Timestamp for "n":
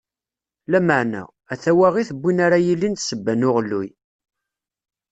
2.13-2.17, 3.35-3.47